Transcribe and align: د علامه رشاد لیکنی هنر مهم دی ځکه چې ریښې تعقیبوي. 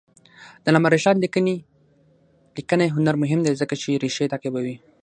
د 0.63 0.65
علامه 0.71 0.89
رشاد 0.95 1.15
لیکنی 1.25 1.55
هنر 2.95 3.15
مهم 3.23 3.39
دی 3.43 3.53
ځکه 3.61 3.75
چې 3.81 3.99
ریښې 4.03 4.31
تعقیبوي. 4.33 4.75